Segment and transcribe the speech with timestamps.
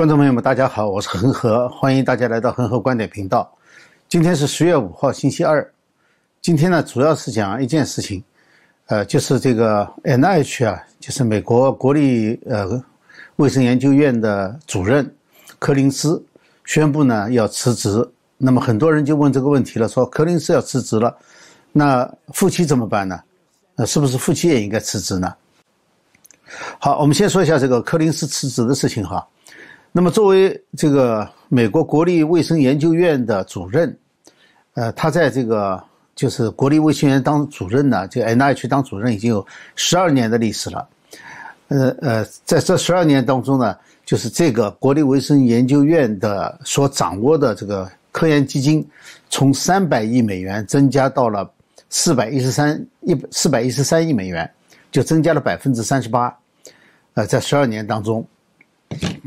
[0.00, 3.54] 观众朋友们，大家好，我是恒河，欢迎大家来到恒河观点频道。
[4.08, 5.70] 今天是十月五号，星期二。
[6.40, 8.24] 今天呢，主要是讲一件事情，
[8.86, 12.82] 呃，就是这个 NIH 啊，就是美国国立呃
[13.36, 15.14] 卫生研究院的主任
[15.58, 16.24] 柯林斯
[16.64, 18.02] 宣布呢要辞职。
[18.38, 21.14] 那么很多人就问这个问题了，说柯林斯要辞职了，
[21.72, 23.20] 那夫妻怎么办呢？
[23.76, 25.34] 呃，是不是夫妻也应该辞职呢？
[26.78, 29.28] 好，我们先说一下这个柯林斯辞职的事情哈。
[29.92, 33.96] 那么作为这个美国国立卫生研究院的主任，
[34.74, 35.82] 呃，他在这个
[36.14, 40.88] 就是国立卫生院当主任呢，这 NIH 当主任已经有十二年的历史了。
[41.68, 48.86] 呃呃，在这十二年当中呢，就是这个国立卫生研究院的所掌握的这个科研基金，
[49.28, 51.50] 从三百亿美元增加到了
[51.88, 54.50] 四百一十三一四百一十三亿美元。
[54.92, 56.36] 就增加了百分之三十八，
[57.14, 58.26] 呃，在十二年当中，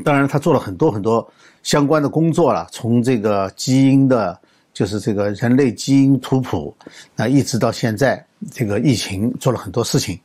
[0.02, 1.26] 当然他做了很多很多
[1.62, 4.38] 相关的工作了，从这个基因的，
[4.72, 6.74] 就是这个人类基因图谱，
[7.14, 10.18] 那，一直到现在这个疫情做了很多事情，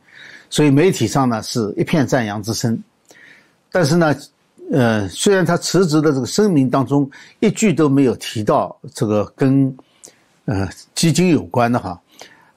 [0.49, 2.81] 所以媒体上呢是一片赞扬之声。
[3.71, 4.15] 但是呢，
[4.71, 9.71] 呃，虽然他辞职的这个声明当中一句都没有提到这个跟
[10.45, 11.99] 呃基金有关的哈。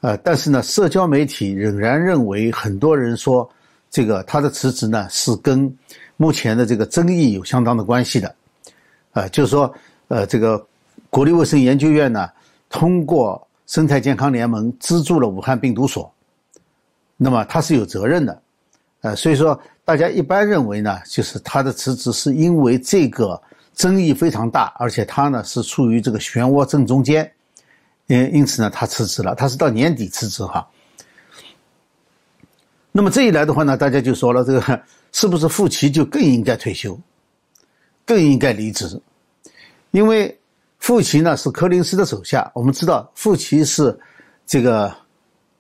[0.01, 3.49] 呃，但是呢，社交媒体仍然认为很多人说，
[3.91, 5.73] 这个他的辞职呢是跟
[6.23, 8.33] 目前的这个争议有相当的关系的，
[9.15, 9.75] 呃，就是说，
[10.07, 10.65] 呃，这个
[11.11, 12.31] 国立卫生研究院呢
[12.71, 16.09] 通过生态健康联盟资助了武汉病毒所，
[17.17, 18.43] 那么他是有责任的，
[19.01, 23.43] 呃，所以说大家一般认为呢，就是他的辞职是因为这个
[23.75, 27.29] 争议非常大，而且他呢是处于这个漩涡正中间。
[28.07, 29.35] 因因此呢，他辞职了。
[29.35, 30.65] 他是到年底辞职哈。
[32.93, 34.83] 那么这一来的话呢，大家就说了，这个
[35.13, 36.99] 是不是傅奇就更应该退休，
[38.05, 39.01] 更应该离职？
[39.91, 40.37] 因为
[40.79, 42.51] 傅奇呢是柯林斯的手下。
[42.55, 43.97] 我们知道傅奇是
[44.47, 44.93] 这个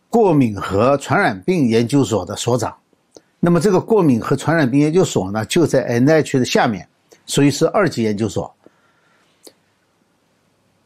[0.09, 2.75] 过敏和传染病研究所的所长。
[3.39, 6.89] 那么这个过敏和传染病研究所呢，就在 N H 的下面，
[7.27, 8.53] 所以是二级研究所。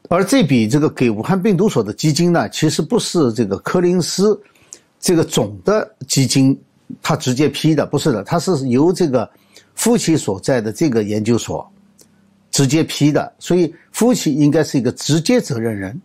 [0.09, 4.39] 而这笔这个给武汉病毒所的基金呢，其实不是这个柯林斯
[4.99, 6.57] 这个总的基金
[7.01, 9.29] 他直接批的，不是的，他是由这个
[9.75, 11.69] 夫妻所在的这个研究所
[12.51, 15.99] 直接批的，所以夫妻应该是一个直接责任人。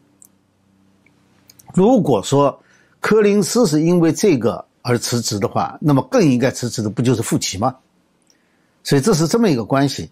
[1.75, 2.59] 如果说
[3.01, 7.75] 柯林斯是因为这个而辞职的话，那么更应该辞职的不就是夫妻吗？
[8.83, 10.11] 所以这是这么一个关系。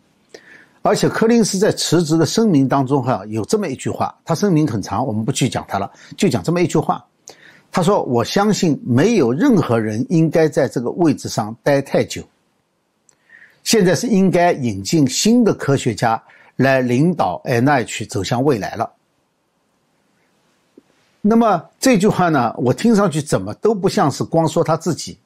[0.82, 7.04] 而且柯林斯在辞职的声明当中，哈，有这么一句话，他声明很长，我们不去讲他了，就讲这么一句话。
[7.72, 12.22] 他说：“我相信没有任何人应该在这个位置上待太久。
[13.62, 16.22] 现在是应该引进新的科学家
[16.56, 18.92] 来领导 NIH 走向未来了。”
[21.22, 25.18] 那么这句话呢，我听上去怎么都不像是光说他自己。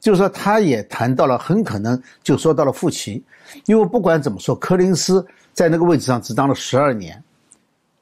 [0.00, 3.20] 就是说，他也谈到了，很可能就说到了傅奇，
[3.66, 7.20] 因为不管怎么说，柯林斯在那个位置上只当了十二年，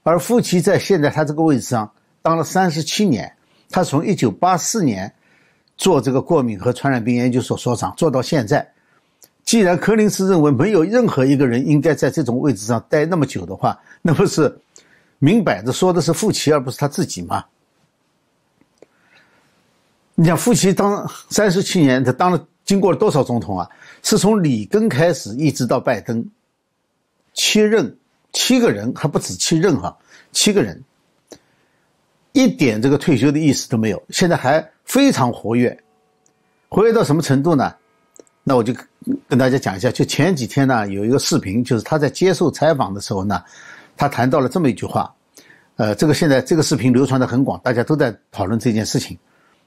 [0.02, 3.34] 而傅奇在现在他这个位置上当了三十七年，
[3.70, 5.12] 他从一九八四年
[5.76, 8.72] 做这个过敏和传染病研究所所长做到现在。
[9.44, 14.58] 既然柯林斯认为没有任何一个人应该在这种位置上待那么久的话，那不是
[15.18, 17.44] 明摆着说的是傅奇，而不是他自己吗？
[20.16, 23.68] 你想，富奇当三十七年，他当了经过了多少总统啊？
[24.02, 26.28] 是从里根开始一直到拜登，
[27.34, 27.96] 七任，
[28.32, 29.96] 七个人还不止七任哈，
[30.32, 30.82] 七个人，
[32.36, 35.74] 一点这个退休的意思都没有，现在还非常活跃，
[36.68, 37.74] 活跃到什么程度呢？
[38.44, 38.74] 那我就
[39.26, 43.42] 跟大家讲一下，就前几天呢，有一个视频，就是他在接受采访的时候呢，
[43.96, 45.10] 他谈到了这么一句话，
[45.76, 49.16] 呃，这个现在这个视频流传的很广，大家都在讨论这件事情。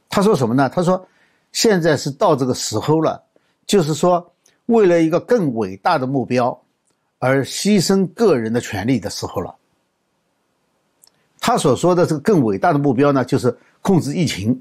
[0.08, 0.70] 他说什么呢？
[0.70, 1.04] 他说，
[1.52, 3.20] 现在是到这个时候了，
[3.66, 4.32] 就是说，
[4.68, 6.56] 为了一个更伟大的目标，
[7.18, 9.56] 而牺牲个人的权利的时候了。
[11.40, 14.60] 他所说的这个更伟大的目标呢，就是控制疫情。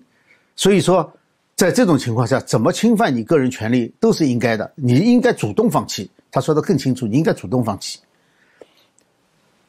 [0.56, 1.12] 所以说，
[1.56, 6.10] 在这种情况下，怎么侵犯你个人权利都是应该的，你应该主动放弃。
[6.30, 7.98] 他说的更清楚，你应该主动放弃。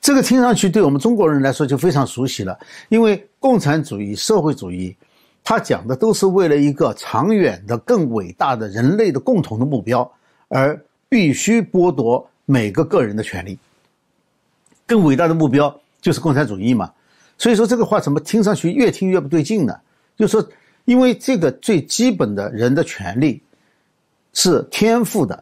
[0.02, 2.58] 这个听上去对我们中国人来说就非常熟悉了，
[2.90, 4.96] 因为共产主义、社会主义。
[5.42, 10.10] 他讲的都是为了一个长远的、更伟大的人类的共同的目标，
[10.48, 13.58] 而必须剥夺每个个人的权利。
[14.86, 16.92] 更伟大的目标就是共产主义嘛？
[17.40, 19.76] 所以说这个话怎么听上去越听越不对劲呢？
[20.16, 20.48] 就是说，
[20.86, 23.42] 因为这个最基本的人的权利
[24.34, 25.42] 是天赋的，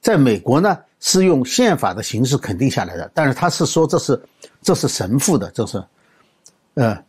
[0.00, 4.20] 在美国呢是用宪法的形式肯定下来的，但是他是说这是
[4.60, 5.82] 这是神父的，这是，
[6.74, 7.04] 呃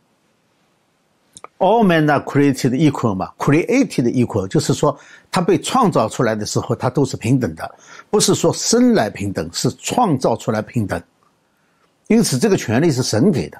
[1.57, 4.95] ，all men are created equal 嘛，created equal 就是说
[5.31, 7.75] 他被创造出来的时候他都是平等的，
[8.11, 11.01] 不是说生来平等，是创造出来平等，
[12.05, 13.59] 因此这个权利是神给的，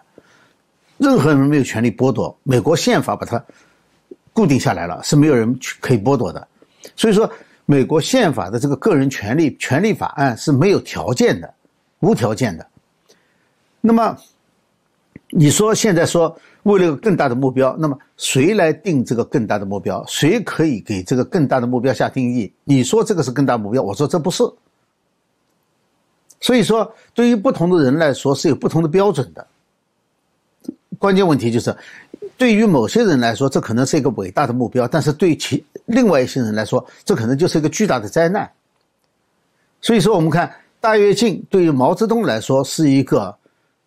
[0.98, 3.44] 任何人没有权利剥夺，美国宪法把它
[4.34, 6.48] 固定下来了，是没有人去可以剥夺的，
[6.96, 7.30] 所以说。
[7.70, 11.54] 美国宪法的这个个人权利权利法案是没有条件的，
[12.00, 12.66] 无条件的。
[13.82, 14.16] 那么，
[15.32, 16.34] 你说现在说
[16.64, 20.02] 为了更大的目标，那么谁来定这个更大的目标？
[20.08, 22.50] 谁可以给这个更大的目标下定义？
[22.64, 24.46] 你说这个是更大目标，我说这不是。
[26.40, 29.46] 所以说，对于不同的人来说是有不同的标准的。
[30.98, 31.76] 关键问题就是。
[32.36, 38.48] 对于某些人来说，这可能是一个伟大的目标，但是对其另外一些人来说，这可能就是一个巨大的灾难。
[39.82, 43.36] 所以说，我们看大跃进对于毛泽东来说是一个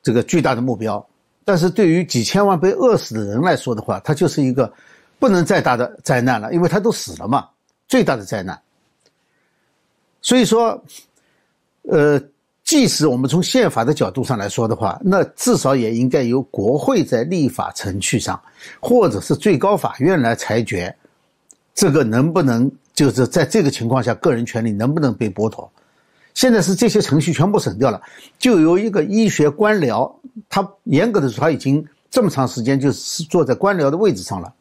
[0.03, 1.07] 这个巨大的目标，
[1.45, 4.73] 但是对于几千万被饿死的人来说的话，它就是一个
[5.21, 7.49] 不能再大的灾难了，因为他都死了嘛，
[7.87, 8.61] 最大的灾难。
[10.21, 10.83] 所以说，
[11.83, 12.21] 呃。
[12.71, 18.41] 即使我们从宪法的角度上来说的话，那至少也应该由国会在立法程序上，
[18.79, 20.95] 或者是最高法院来裁决，
[21.75, 25.69] 这个能不能就是在这个情况下，个人权利能不能被剥夺？
[26.33, 28.01] 现在是这些程序全部省掉了，
[28.39, 30.09] 就由一个医学官僚，
[30.49, 34.55] 他严格的说他已经这么长时间就是坐在官僚的位置上了，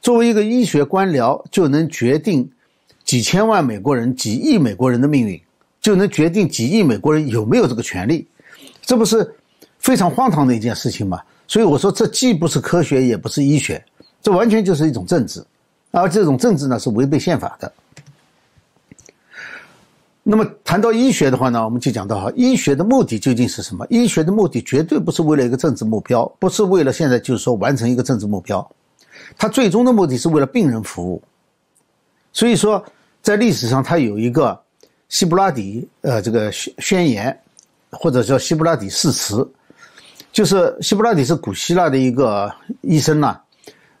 [0.00, 2.48] 作为一个医学官僚，就能决定
[3.02, 5.42] 几千万美国人、几亿美国人的命运。
[5.86, 8.26] 就能决定几亿美国人有没有这个权利，
[8.82, 9.32] 这不是
[9.78, 11.22] 非常荒唐的一件事情吗？
[11.46, 13.80] 所以我说，这既不是科学，也不是医学，
[14.20, 15.40] 这完全就是一种政治，
[15.92, 17.72] 而这种政治呢是违背宪法的。
[20.24, 23.86] 那么谈到医学的话呢，我们就讲到哈，医学的目的究竟是什么？
[23.88, 28.68] 医学的目的绝对不是为了一个政治目标，不是为了现在就是说完成一个政治目标，
[29.38, 31.22] 它最终的目的是为了病人服务。
[32.32, 32.84] 所以说，
[33.22, 34.60] 在历史上它有一个。
[35.08, 37.38] 希布拉底，呃，这个宣宣言，
[37.90, 39.48] 或者叫希布拉底誓词，
[40.32, 43.40] 就是希布拉底是古希腊的一个医生呐。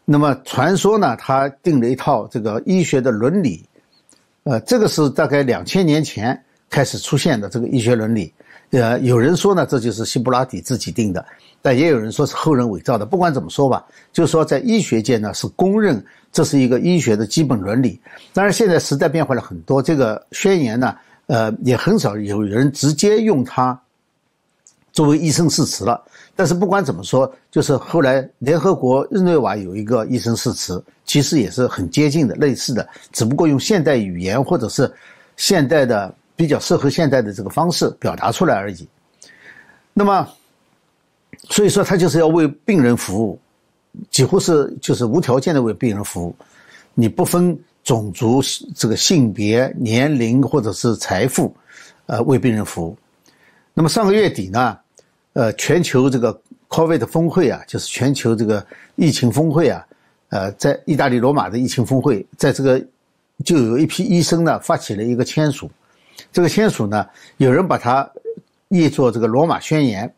[0.04, 3.64] 那么传说呢，他定了一套这个医学的伦理，
[4.44, 8.32] 呃，这个是大概两千年前开始出现的这个医学伦理。
[8.70, 11.24] 呃，有人说呢，这就是希布拉底自己定的，
[11.62, 13.06] 但也有人说是后人伪造的。
[13.06, 17.98] 不管怎么说吧，就是说在医学界呢是公认这是一个医学的基本伦理。
[18.34, 20.96] 当然，现在时代变化了很多，这个宣言呢，
[21.26, 23.80] 呃，也很少有人直接用它
[24.92, 26.02] 作为医生誓词了。
[26.34, 34.92] 但是不管怎么说，就是后来联合国日内瓦有一个医生誓词，其实也是很接近的、类似的，只不过用现代语言或者是
[35.36, 36.12] 现代的。
[36.36, 38.86] 比较适合现在的这个方式表达出来而已。
[39.92, 40.28] 那么，
[41.48, 43.40] 所以说他就是要为病人服务，
[44.10, 46.36] 几乎是就是无条件的为病人服务，
[46.92, 48.42] 你不分种族、
[48.74, 51.56] 这个性别、年龄或者是财富，
[52.04, 52.96] 呃，为病人服务。
[53.72, 54.78] 那么上个月底呢，
[55.32, 56.38] 呃，全球这个
[56.68, 58.64] COVID 峰会啊，就是全球这个
[58.96, 59.86] 疫情峰会啊，
[60.28, 62.84] 呃，在意大利罗马的疫情峰会，在这个
[63.44, 65.70] 就有一批医生呢发起了一个签署。
[66.32, 67.06] 这个签署呢，
[67.38, 68.10] 有人把它
[68.68, 70.12] 译作这个罗马宣言，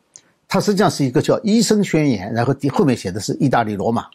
[0.49, 4.07] 它实际上是一个叫医生宣言，然后后面写的是意大利罗马，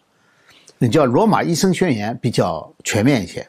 [0.77, 3.47] 你叫罗马医生宣言比较全面一些。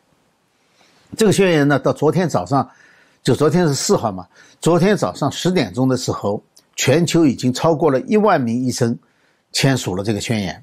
[1.17, 2.69] 这个宣言呢，到昨天早上，
[3.23, 4.27] 就昨天是四号嘛，
[4.61, 6.43] 昨天早上十点钟的时候，
[6.77, 8.97] 全球已经超过了一万名医生
[9.53, 10.63] 签署了这个宣言。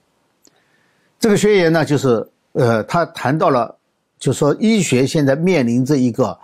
[1.19, 3.75] 这个宣言呢，就是呃，他谈到了，
[4.19, 6.37] 就说医学现在面临着一个。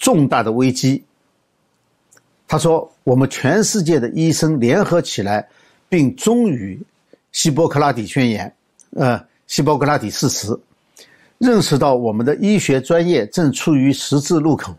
[0.00, 1.04] 重大的危机。
[2.48, 5.48] 他说：“我们全世界的医生联合起来，
[5.88, 6.82] 并忠于
[7.30, 8.52] 希波克拉底宣言，
[8.96, 10.58] 呃，希波克拉底誓词，
[11.38, 14.74] 认识到我们的医学专业正处于十字路口。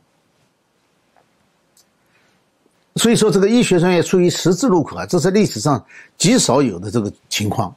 [2.98, 5.82] 所以说，这个医学专业处于十字路口啊，这是历史上
[6.18, 7.74] 极少有的这个情况。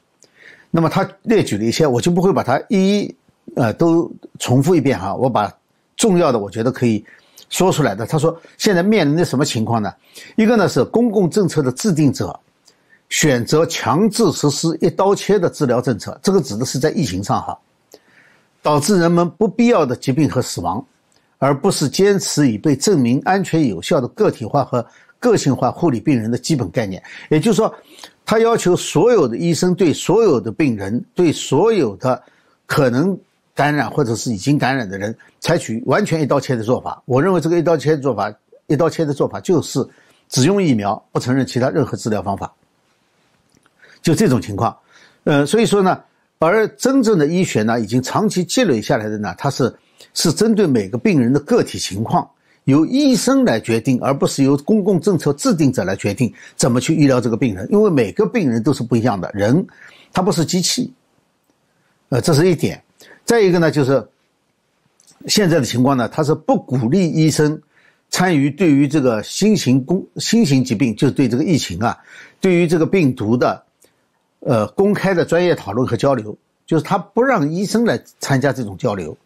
[0.73, 3.17] 那么他列举了一些，我就不会把它一一
[3.55, 4.11] 呃都
[4.41, 5.57] 重复一遍哈，我把
[5.97, 7.05] 重要的我觉得可以。”
[7.49, 9.93] 说出来的，他说现在面临的什么情况呢？
[10.37, 12.39] 一个呢是公共政策的制定者
[13.09, 17.57] 选择强制实施一刀切的治疗政策，这个指的是在疫情上哈，
[18.63, 20.85] 导致人们不必要的疾病和死亡，
[21.39, 24.85] 而不是坚持已被证明安全有效的个体化和
[25.21, 27.01] 个性化护理病人的基本概念。
[27.29, 27.73] 也就是说，
[28.25, 32.21] 他要求所有的医生对所有的病人，对所有的
[32.67, 33.17] 可能
[33.55, 37.03] 感染或者是已经感染的人采取完全一刀切的做法。
[37.05, 38.33] 我认为这个一刀切的做法，
[38.67, 39.87] 一刀切的做法就是
[40.29, 42.53] 只用疫苗，不承认其他任何治疗方法。
[44.03, 44.77] 就这种情况，
[45.23, 46.03] 呃，所以说呢，
[46.39, 49.75] 而真正的医学呢，已经长期积累下来的呢，它是
[50.13, 52.29] 是针对每个病人的个体情况，
[52.65, 59.67] 由医生来决定，而不是由公共政策制定者来决定怎么去医疗这个病人，因为每个病人都是不一样的人，
[60.13, 60.93] 他不是机器，
[62.11, 62.83] 呃，这是一点。
[63.25, 64.07] 再一个呢，就是
[65.27, 67.61] 现在的情况呢，他是不鼓励医生
[68.11, 71.99] 参与对于这个新型公新型疾病，就是对这个疫情啊，
[72.41, 73.63] 对于这个病毒的。
[74.47, 79.17] 呃，公开的专业讨论和交流，就是他不让医生来参加这种交流，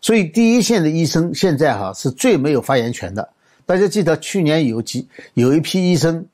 [0.00, 3.28] 所以第一线的医生现在哈是最没有发言权的。
[3.66, 6.24] 大家记得去年有几有一批医生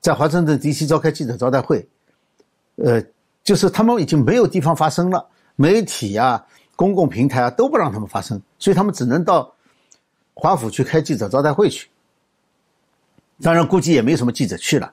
[0.00, 1.86] 在华盛顿 DC 召开记者招待会，
[2.74, 3.00] 呃，
[3.44, 5.24] 就是他们已经没有地方发声了，
[5.56, 6.44] 媒体啊、
[6.76, 9.52] 公共平台啊都不让他们发声，所以他们只能到
[10.34, 11.88] 华府去开记者招待会去。
[13.42, 14.92] 当然，估计也没什么记者去了。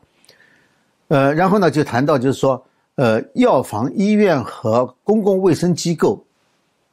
[1.10, 2.64] 呃，然后呢，就谈到就是说，
[2.96, 6.24] 呃，药房、医院和公共卫生机构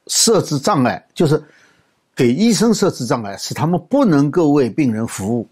[0.07, 1.41] 设置障碍，就是
[2.15, 5.47] 给医生设置障碍，使他们不能够为病人服务，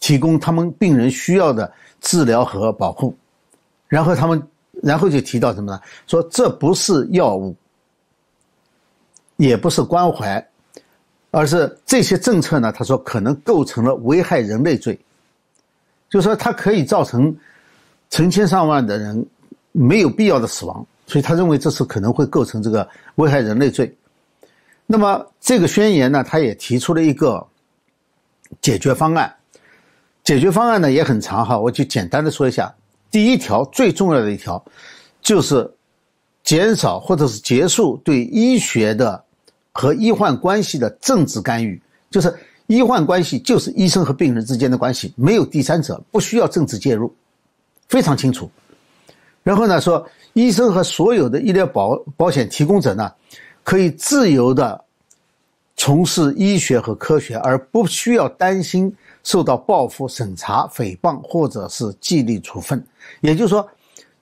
[0.00, 3.14] 提供他们病人需要的治疗和保护。
[3.88, 4.42] 然后他们，
[4.82, 5.80] 然后就提到什么呢？
[6.06, 7.54] 说这不是药物，
[9.36, 10.46] 也不是关怀，
[11.30, 12.72] 而是这些政策呢？
[12.72, 14.98] 他说可能构成了危害人类罪，
[16.08, 17.34] 就是说它可以造成。
[18.14, 19.26] 成千上万的人
[19.72, 23.90] 没有必要的死亡，所以他认为这是可能会构成这个危害人类罪。
[24.84, 27.42] 那么这个宣言呢，他也提出了一个
[28.60, 29.34] 解决方案。
[30.24, 32.70] 解决方案呢也很长哈，我就简单的说一下。
[33.10, 34.62] 第一条最重要的一条，
[35.22, 35.66] 就是
[36.44, 39.22] 减少或者是结束对医学的
[39.72, 41.80] 和医患关系的政治干预。
[42.10, 42.34] 就是
[42.66, 47.12] 医患关系就是医生和病人之间的关系，没有第三者，不需要政治介入。
[47.88, 48.50] 非常清楚，
[49.42, 53.12] 然后呢，说医生和所有的医疗保保险提供者呢，
[53.62, 54.82] 可以自由的
[55.76, 58.90] 从事医学和科学，而不需要担心
[59.22, 62.82] 受到报复、审查、诽谤或者是纪律处分。
[63.20, 63.68] 也就是说，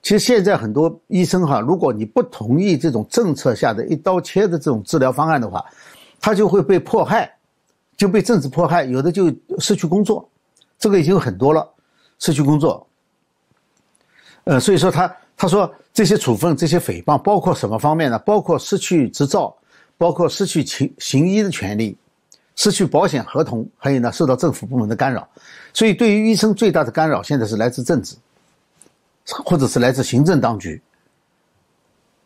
[0.02, 5.64] 其实现在很多医生哈，如果你不同意这种政策下的一刀切的这种治疗方案的话，
[6.20, 7.30] 他就会被迫害，
[7.96, 10.26] 就被政治迫害，有的就失去工作，
[10.78, 11.68] 这个已经有很多了，
[12.18, 12.86] 失去工作。
[14.44, 18.18] 呃，所以说他他说这些处分、这些诽谤包括什么方面呢？
[18.20, 19.54] 包括失去执照，
[19.98, 21.94] 包括失去行行医的权利，
[22.56, 25.28] 失去保险合同，还有呢受到政府部门的干扰。
[25.74, 28.16] 所以对于医生最大的干扰现在是来自政治，
[29.26, 30.80] 或者是来自行政当局。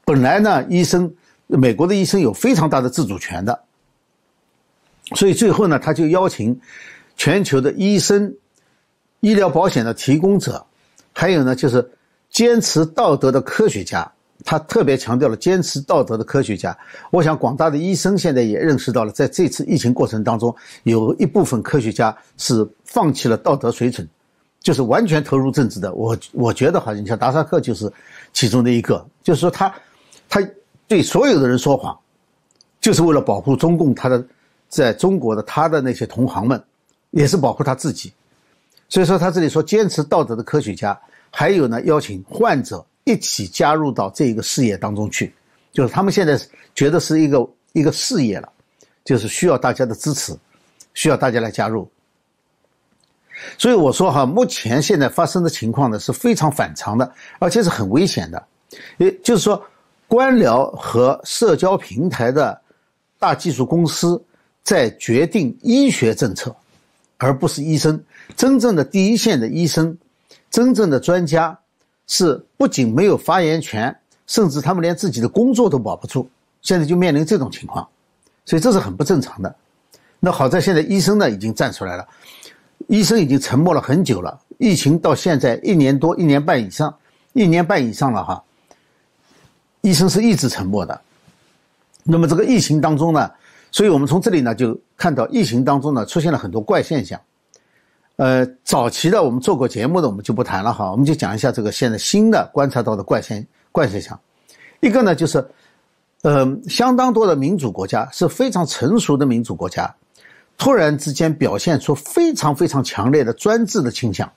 [0.05, 1.15] 本来呢，医生
[1.47, 3.65] 美国的医生有非常大的自主权的，
[5.15, 6.61] 所以最后呢，他就邀请
[7.17, 8.35] 全球的医生、
[9.21, 10.67] 医疗保险的提供者，
[11.13, 11.91] 还有呢就是。
[12.31, 14.11] 坚持道德的科学家，
[14.45, 16.77] 他特别强调了坚持道德的科学家。
[17.13, 24.09] 我想广大的医生现在也认识到了，在这次疫情过程当中，有一部分科学家是放弃了道德水准，
[24.65, 25.95] 就是完全投入政治的。
[25.95, 27.89] 我我觉得好像像达萨克就是
[28.33, 29.73] 其中的一个，就是说他
[30.29, 30.43] 他
[30.89, 31.97] 对所有的人说谎，
[32.81, 34.27] 就是为了保护中共他的
[34.69, 36.61] 在中国的他的那些同行们，
[37.13, 38.13] 也是保护他自己。
[38.89, 40.99] 所以说他这里说坚持道德的科学家。
[41.37, 45.35] 还有呢，邀请患者一起加入到这个事业当中去，
[45.73, 46.39] 就是他们现在
[46.77, 48.49] 觉得是一个一个事业了，
[49.05, 50.33] 就是需要大家的支持，
[50.95, 51.91] 需要大家来加入。
[53.59, 58.43] 所以我说哈，目前现在发生的情况呢是非常反常的，而且是很危险的。
[58.97, 59.63] 也就是说，
[60.09, 62.61] 官僚和社交平台的
[63.19, 64.23] 大技术公司
[64.63, 66.55] 在决定医学政策，
[67.19, 68.03] 而不是医生
[68.37, 69.97] 真正的第一线的医生。
[70.51, 71.59] 真正的专家
[72.07, 73.97] 是不仅没有发言权，
[74.29, 76.29] 甚至他们连自己的工作都保不住。
[76.63, 77.87] 现在就面临这种情况，
[78.45, 79.55] 所以这是很不正常的。
[80.21, 82.07] 那好在现在医生呢已经站出来了，
[82.89, 84.39] 医生已经沉默了很久了。
[84.59, 86.95] 疫情到现在一年多、一年半以上，
[87.33, 88.43] 一年半以上了哈。
[89.81, 91.01] 医生是一直沉默的。
[92.03, 93.31] 那么这个疫情当中呢，
[93.71, 97.21] 所以我们从这里呢就看到疫情当中呢出现了很多怪现象。
[98.17, 104.19] 呃，早期的我们做过节目的，我们就不谈了哈，我们就讲一下这个现在新的观察到的怪现怪现象。
[104.81, 105.45] 一个呢，就是，
[106.23, 109.93] 呃，相当多的民主国家是非常成熟的民主国家，
[110.57, 114.31] 突然之间表现出非常非常强烈的专制的倾向。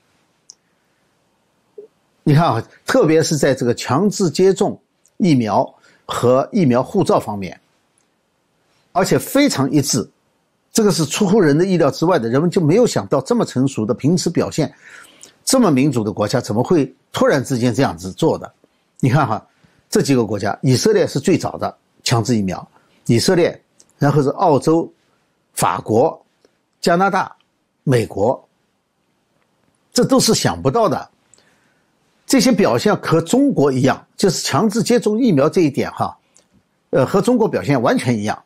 [2.24, 4.78] 你看啊，特别是在这个强制接种
[5.16, 5.74] 疫苗
[6.06, 7.58] 和疫苗护照方面，
[8.92, 10.10] 而且非常一致，
[10.74, 12.28] 这个是出乎人的意料之外的。
[12.28, 14.74] 人们就没有想到这么成熟的平时表现，
[15.46, 18.52] 这么民主的国家怎么会突然之间这样子做的？
[19.00, 19.48] 你看哈，
[19.90, 22.68] 这几个国家，以色列是最早的强制疫苗，
[23.06, 23.58] 以色列，
[23.98, 24.92] 然后是澳洲、
[25.58, 26.24] 法国、
[26.80, 27.36] 加拿大、
[27.84, 28.48] 美国，
[29.92, 31.10] 这都是想不到的。
[32.28, 36.16] 这些表现和中国一样，就是强制接种疫苗这一点哈，
[36.92, 38.40] 呃，和中国表现完全一样。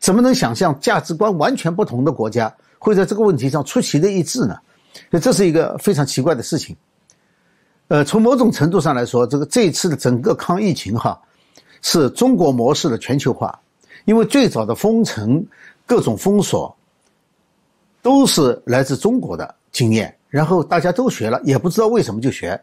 [0.00, 4.58] 怎么能想象价值观完全不同的国家会在这个问题上出奇的一致呢？
[5.12, 6.76] 所以这是一个非常奇怪的事情。
[7.86, 11.20] 呃，从某种程度上来说，这个这一次的整个抗疫情哈，
[11.80, 13.60] 是中国模式的全球化，
[14.04, 15.46] 因为最早的封城、
[15.88, 16.76] 各种封锁，
[18.02, 22.60] 都是来自中国的经验，然后大家都学了，也不知道为什么就学。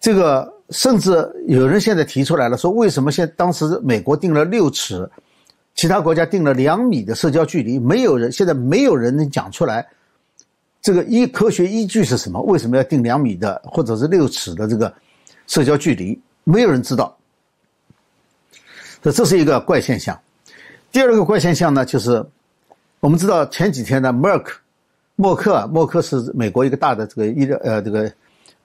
[0.00, 1.10] 这个甚至
[1.46, 5.08] 有人现在提出来了，说为什么现当时美国定了六尺？
[5.76, 9.86] 其他国家定了两米的社交距离，没有人现在没有人能讲出来，
[10.82, 12.42] 这个依科学依据是什么？
[12.42, 14.92] 为什么要定两米的或者是六尺的这个
[15.46, 16.20] 社交距离？
[16.42, 17.16] 没有人知道。
[19.00, 20.20] 这这是一个怪现象。
[20.90, 22.24] 第二个怪现象呢，就是
[23.00, 24.52] 我们知道前几天呢，m e r k
[25.16, 28.12] 默克，默克是美国一个大的这个医疗呃这个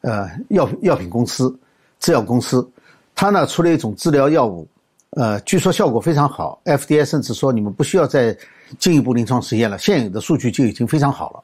[0.01, 1.53] 呃药药品公司，
[2.00, 2.68] 制药公司，
[3.15, 4.68] 它呢出了一种治疗药物。
[5.15, 8.36] 呃，据说效果非常好，FDA 甚至说你们不需要再
[8.80, 11.44] 进一步临床实验了，现有的数据就已经非常好了。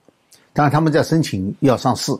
[0.53, 2.11] 当然，他们在申请要上市。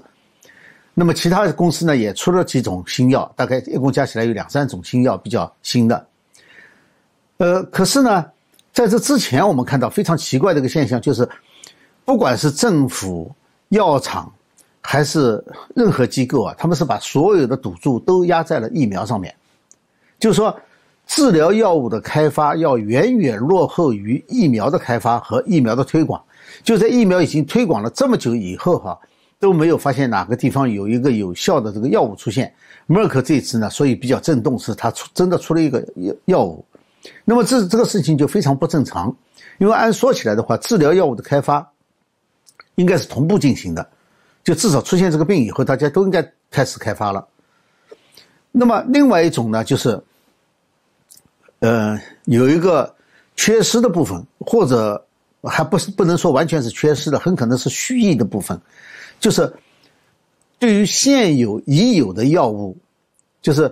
[0.94, 6.06] 那么，其他的公司呢也出了几种新药，大概一共加起来有两三种新药比较新的。
[7.38, 8.25] 呃，可是呢，
[8.74, 11.28] 在这之前，我们看到非常奇怪的一个现象，就是
[12.06, 13.32] 不管是政府、
[13.70, 14.32] 药厂
[14.82, 15.44] 还是
[15.76, 19.36] 任何机构啊，他们是把所有的赌注都压在了疫苗上面，
[20.20, 20.56] 就是说。
[21.12, 26.24] 治疗药物的开发要远远落后于疫苗的开发和疫苗的推广。
[26.62, 28.96] 就在疫苗已经推广了这么久以后，哈，
[29.40, 32.54] 都没有发现哪个地方有一个有效的这个药物出现。
[32.86, 36.63] 默克这次呢，所以比较震动，是他出真的出了一个药药物。
[37.26, 39.16] 那么这这个事情就非常不正常，
[39.58, 41.68] 因为按说起来的话，治疗药物的开发
[42.76, 43.90] 应该是同步进行的，
[44.44, 47.28] 就至少出现这个病以后，大家都应该开始开发了。
[48.52, 50.02] 那么另外一种呢，就是。
[51.62, 52.96] 呃，有一个
[53.36, 55.06] 缺失的部分，或者
[55.44, 58.58] 还不是不能说完全是缺失的，很可能是蓄意的部分，
[59.20, 59.54] 就是
[60.58, 62.78] 对于现有已有的药物，
[63.42, 63.70] 就是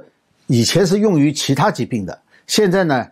[0.48, 3.08] 以前是用于其他疾病的，现在呢，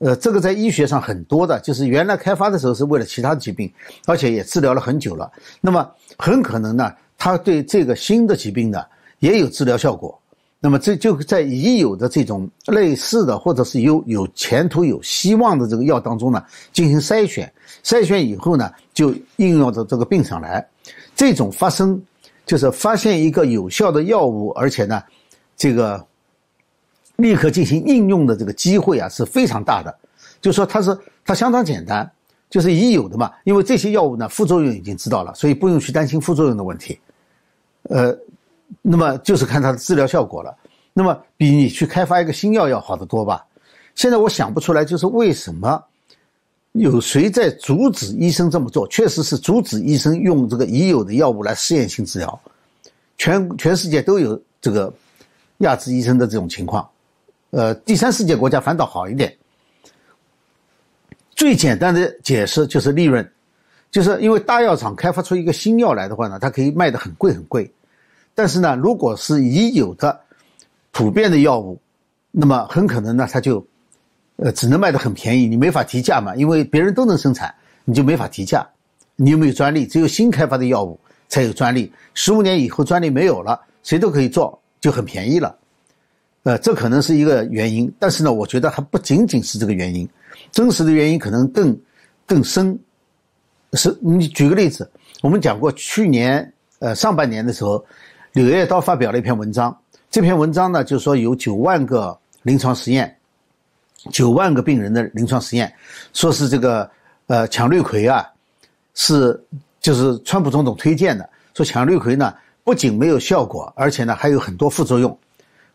[0.00, 3.72] 呃，这个在医学上很多的，就是原来开发的时候是为了其他疾病，
[4.06, 5.30] 而且也治疗了很久了，
[5.60, 8.84] 那么很可能呢，它对这个新的疾病呢
[9.18, 10.18] 也有治疗效果。
[10.60, 17.52] 那么这就在已有的这种类似的，或者是有有前途、有希望的这个药当中呢，进行筛选，
[17.84, 20.66] 筛选以后呢，就应用到这个病上来。
[21.14, 22.00] 这种发生，
[22.44, 25.00] 就是发现一个有效的药物，而且呢，
[25.56, 26.04] 这个
[27.18, 29.94] 立刻进行应用的这个机会啊是非常大的。
[30.40, 32.10] 就说它是它相当简单，
[32.50, 36.98] 就是已有的嘛，因为这些药物呢副作用已经知道了，所以不用去担心副作用的问题。
[37.82, 38.18] 呃。
[38.82, 40.54] 那么就是看它的治疗效果了，
[40.92, 43.42] 那么比你去开发一个新药要好得多吧？
[43.94, 45.82] 现在我想不出来，就是为什么
[46.72, 48.86] 有谁在阻止医生这么做？
[48.88, 52.38] 确实是阻止医生用这个已有的药物来试验性治疗，
[53.16, 54.92] 全全世界都有这个
[55.58, 56.86] 压制医生的这种情况，
[57.50, 59.34] 呃，第三世界国家反倒好一点。
[61.34, 63.26] 最简单的解释就是利润，
[63.90, 67.70] 就是因为大药厂开发出一个新药来的话呢，它可以卖的很贵很贵。
[68.34, 70.20] 但是呢，如果是已有的
[70.90, 71.80] 普遍的药物，
[72.30, 73.64] 那么很可能呢，它就
[74.36, 78.68] 呃只能卖的很便宜，你没法提价嘛，因为别人都能生产，你就没法提价。
[79.16, 79.86] 你有没有专利？
[79.86, 81.92] 只有新开发的药物才有专利。
[82.14, 85.56] 十五年以后专利没有了，谁都可以做，就很便宜了。
[86.48, 87.92] 呃，这可能是一个原因。
[87.98, 90.08] 但是呢，我觉得还不仅仅是这个原因，
[90.50, 91.78] 真实的原因可能更
[92.24, 92.78] 更深。
[93.74, 97.78] 是你举个例子，我们讲过去年呃上半年的时候。
[98.40, 99.76] 《柳叶刀》发表了一篇文章，
[100.10, 103.12] 这篇文章呢，就是说有九万个临床实验，
[104.12, 105.72] 九万个病人的临床实验，
[106.12, 106.88] 说是这个
[107.26, 108.24] 呃羟氯喹啊，
[108.94, 109.38] 是
[109.80, 112.32] 就是川普总统推荐的，说羟氯喹呢
[112.62, 115.18] 不仅没有效果，而且呢还有很多副作用。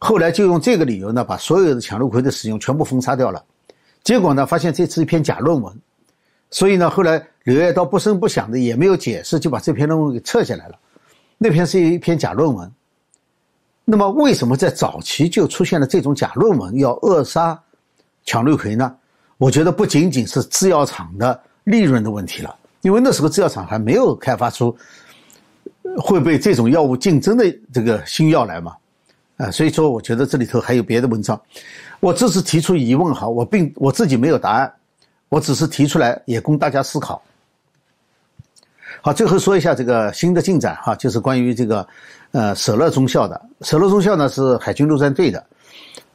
[0.04, 3.42] 后来就用这个理由呢，把所有的羟氯喹的使用全部封杀掉了。
[4.04, 5.74] 结果呢，发现这是一篇假论文，
[6.52, 10.78] 所以呢，后来《柳叶刀》不声不响的也没有解释，就把这篇论文给撤下来了。
[11.38, 12.70] 那篇是一篇假论文，
[13.86, 17.58] 那么为什么在早期就出现了这种假论文要扼杀
[18.26, 18.94] 羟氯喹呢？
[19.38, 24.76] 我觉得不仅仅是制药厂的利润的问题了，因为那时候制药厂还没有开发出
[25.98, 28.76] 会被这种药物竞争的这个新药来嘛，
[29.38, 31.40] 啊，所以说我觉得这里头还有别的文章，
[32.00, 34.72] 我只是提出疑问哈，我并我自己没有答案，
[35.30, 37.22] 我只是提出来也供大家思考。
[39.02, 41.86] 好，最后说一下这个新的进展哈，就是关于这个，
[42.32, 43.42] 呃，舍勒中校的。
[43.62, 45.44] 舍勒中校呢是海军陆战队的，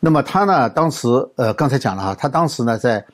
[0.01, 3.05] 那么他呢当时呃刚才讲了哈，他当时呢在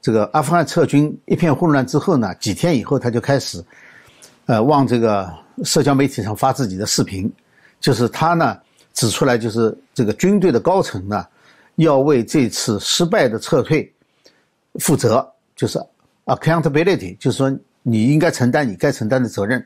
[0.00, 3.62] 这个阿富汗撤军一片混乱之后呢，几天以后他就开始，
[4.46, 5.28] 呃，往这个
[5.64, 7.30] 社交媒体上发自己的视频，
[7.80, 8.56] 就是他呢
[8.98, 11.24] 指出来就是这个军队的高层呢
[11.76, 13.90] 要为这次失败的撤退
[14.80, 15.78] 负责，就是
[16.26, 17.58] accountability，就是说。
[17.82, 19.64] 你应该承担你该承担的责任。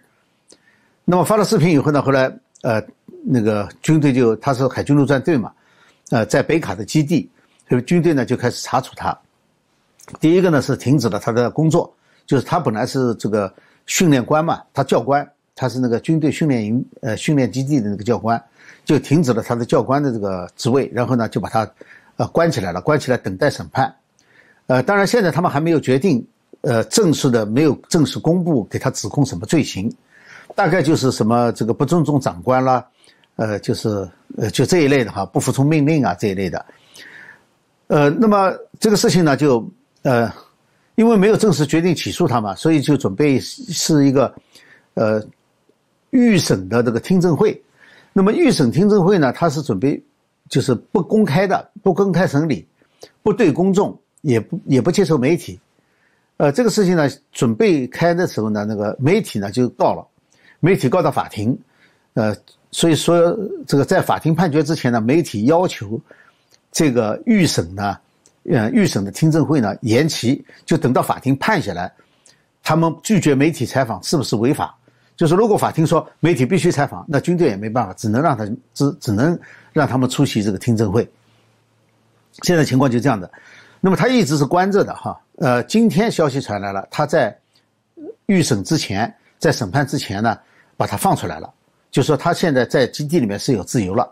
[1.05, 2.81] 那么发了视频以后呢，后来呃，
[3.25, 5.51] 那个军队就他是海军陆战队嘛，
[6.11, 7.29] 呃，在北卡的基地，
[7.68, 9.18] 所以军队呢就开始查处他。
[10.21, 11.92] 第一个呢是停止了他的工作，
[12.25, 13.53] 就是他本来是这个
[13.87, 18.40] 训练官嘛，他教官，他是那个军队训练营呃训练基地的那个教官，
[18.85, 21.71] 就停止了他的教官的这个职位，然后呢就把他
[22.16, 23.95] 呃关起来了，关起来等待审判。
[24.66, 26.27] 呃，当然现在他们还没有决定。
[26.61, 29.92] 呃，正式的没有正式公布给他指控什么罪行，
[30.55, 32.87] 大概就是什么这个不尊重长官啦，
[33.35, 36.64] 呃，就是呃就这一类的哈，不服从命令啊这一类的。
[37.88, 39.68] 呃，那么这个事情呢，就
[40.03, 40.33] 呃，
[40.95, 44.33] 因为没有正式决定起诉他嘛，所以就准备是一个
[44.95, 45.21] 呃
[46.11, 47.61] 预审的这个听证会。
[48.12, 50.03] 那么预审听证会呢，他是准备
[50.48, 52.66] 就是不公开的，不公开审理，
[53.22, 55.59] 不对公众，也不也不接受媒体。
[56.37, 60.07] 呃，这个事情呢，准备开的时候呢，那个媒体呢就告了，
[60.61, 61.57] 媒体告到法庭，
[62.14, 62.37] 呃，
[62.70, 63.35] 所以说
[63.66, 66.01] 这个在法庭判决之前呢，媒体要求
[66.70, 67.96] 这个预审呢，
[68.51, 71.92] 呃，预审的听证会呢延期，就等到法庭判下来，
[72.62, 74.77] 他们拒绝媒体采访是不是违法？
[75.16, 78.44] 就是如果法庭说媒体必须采访，那军队也没办法，只能让他
[78.75, 79.38] 只只能
[79.72, 81.09] 让他们出席这个听证会。
[82.42, 83.31] 现在情况就这样的。
[83.81, 87.37] 那么他一直是关着的哈，呃，今天消息传来了，他在
[88.27, 90.38] 预审之前，在审判之前呢，
[90.77, 91.53] 把他放出来了，
[91.90, 94.09] 就说他现在在基地里面是有自由了，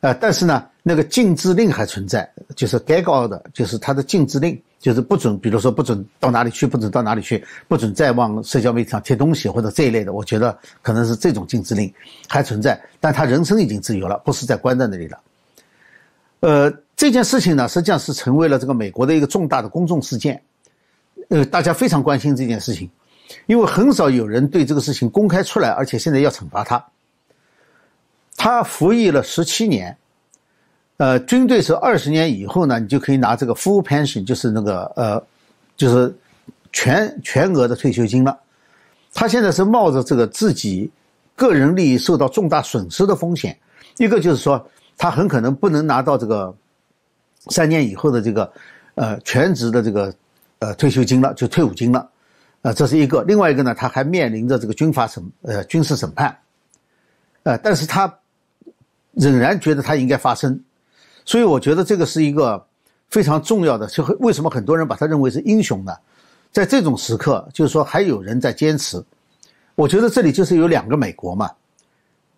[0.00, 11.90] 呃，但是呢，那个禁制令还存在，就是该告的，就是他的禁制令，就是不准，比如说不准到哪里去，不准到哪里去，不准再往社交媒体上贴东西或者这一类的，我觉得可能是这种禁制令
[12.28, 15.20] 还存在，但他人身已经自由了，不是在关在那里了，
[16.40, 16.72] 呃。
[16.94, 20.40] 这件事情呢，实际上是成为了这个美国的一个重大的公众事件，
[21.30, 22.88] 呃，大家非常关心这件事情，
[23.46, 26.84] 因为很少有人对这个事情公开出来，而且现在要惩罚他。
[28.36, 29.96] 他服役了十七年，
[31.02, 35.20] 呃，军队是二十年以后呢，你就可以拿这个 full pension，就是那个呃，
[35.76, 36.14] 就是
[36.70, 38.38] 全全额的退休金了。
[39.12, 40.88] 他现在是冒着这个自己
[41.34, 43.58] 个人利益受到重大损失的风险，
[43.98, 44.64] 一个就是说
[44.96, 46.54] 他很可能不能拿到这个。
[47.48, 48.52] 三年以后的这个，
[48.94, 50.14] 呃，全职的这个，
[50.60, 52.08] 呃，退休金了，就退伍金了，
[52.60, 53.24] 呃，这是一个。
[53.24, 56.38] 另外一个呢，他还面临着这个军法审，呃，军事审判，
[57.42, 58.16] 呃，但是他
[59.10, 60.56] 仍然觉得他应该发声，
[61.24, 62.64] 所以我觉得这个是一个
[63.10, 63.86] 非常重要的。
[63.86, 65.92] 就为什么很多人把他认为是英雄呢？
[66.50, 69.02] 在这种时刻，就是说还有人在坚持。
[69.74, 71.50] 我觉得这里就是有两个美国嘛，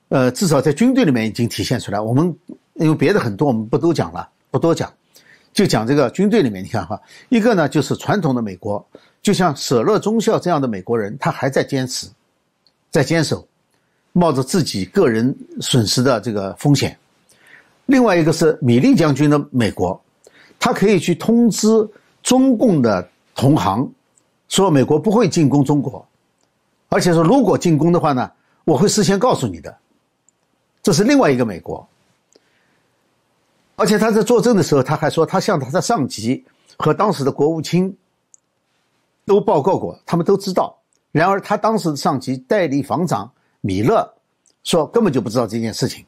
[0.09, 1.99] 呃，至少在军队里面已经体现出来。
[1.99, 2.35] 我们
[2.75, 4.29] 因为别的很多我们不都讲了。
[4.53, 4.93] 不多讲，
[5.53, 8.87] 就讲这个军队里面，你看哈，一个呢就是传统的美国，
[9.21, 12.07] 就像舍勒中校这样的美国人，他还在坚持，
[12.89, 13.45] 在坚守，
[14.13, 16.97] 冒着自己个人损失的这个风险。
[17.87, 20.01] 另外一个是米利将军的美国，
[20.59, 21.67] 他可以去通知
[22.23, 23.91] 中共的同行，
[24.49, 26.07] 说美国不会进攻中国，
[26.89, 28.31] 而且说如果进攻的话呢，
[28.65, 29.77] 我会事先告诉你的。
[30.83, 31.87] 这是另外一个美国。
[33.77, 36.45] 而且他在作证的时候，他还说他向他的上级
[36.77, 37.95] 和当时的国务卿
[39.25, 40.79] 都报告过，他们都知道。
[41.11, 44.09] 然而，他当时的上级代理防长米勒
[44.63, 46.05] 说根本就不知道这件事情，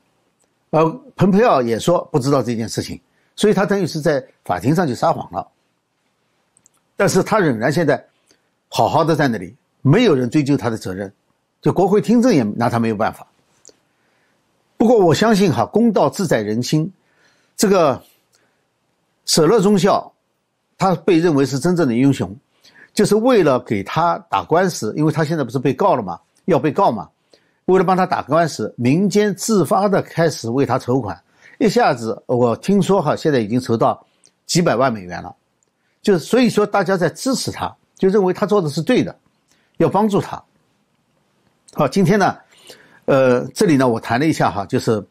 [0.77, 3.01] 而蓬佩奥也说不知道这件事情，
[3.35, 5.47] 所以他等于是在法庭上就撒谎了。
[6.97, 8.05] 但是他仍然现在
[8.69, 11.11] 好好的在那里，没有人追究他的责任，
[11.63, 13.27] 就国会听证也拿他没有办法。
[14.77, 16.93] 不过我相信哈，公道自在人心。
[17.57, 18.03] 这个
[19.25, 20.13] 舍勒中校，
[20.77, 22.37] 他被认为是真正的英雄，
[22.93, 27.09] 就是为了给他打官司，因为他现在不是被告了嘛，要被告嘛，
[27.67, 31.21] 为了帮他打官司，民间自发的开始为他筹款，
[31.59, 34.05] 一下子我听说哈，现在已经筹到
[34.47, 35.35] 几百万美元了，
[36.01, 39.15] 就是所以说大家在支持他，就认为他做的是对的，
[39.79, 40.43] 要帮助他。
[41.75, 42.37] 好，今天呢，
[43.07, 45.05] 呃，这里呢我谈了一下哈，就是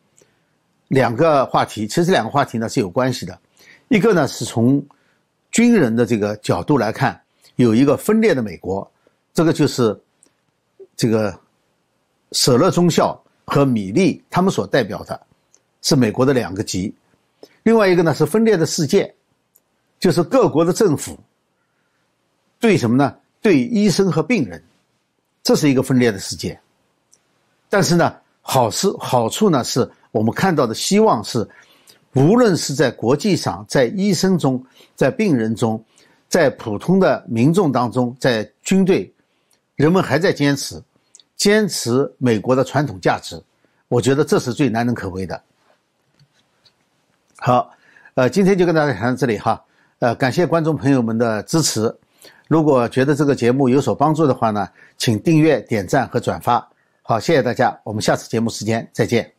[0.88, 3.38] 两个话题，其实两个话题呢是有关系的，
[3.90, 4.82] 一个呢是从
[5.52, 7.20] 军人的这个角度来看，
[7.58, 8.90] 有一个分裂的美国，
[9.34, 10.00] 这个就是
[10.96, 11.38] 这个
[12.36, 15.20] 舍勒中校和米利他们所代表的，
[15.82, 16.94] 是美国的两个极。
[17.64, 19.16] 另外一个呢是分裂的世界，
[20.00, 21.18] 就是各国的政府
[22.60, 23.16] 对什么呢？
[23.42, 24.62] 对医生和病人，
[25.44, 26.60] 这是一个分裂的世界。
[27.70, 31.48] 但是呢，好事好处呢是我们看到的希望是，
[32.16, 34.62] 无论是在国际上，在医生中，
[34.94, 35.82] 在病人中，
[36.28, 39.10] 在普通的民众当中，在军队，
[39.76, 40.82] 人们还在坚持，
[41.36, 43.42] 坚持美国的传统价值。
[43.88, 45.42] 我觉得这是最难能可贵的。
[47.38, 47.72] 好，
[48.16, 49.64] 呃，今天就跟大家谈到这里哈，
[50.00, 51.96] 呃，感谢观众朋友们的支持。
[52.48, 54.68] 如果觉得这个节目有所帮助的话呢，
[54.98, 56.68] 请订阅、点赞和转发。
[57.04, 59.35] 好，谢谢大家，我们下次节目时间再见。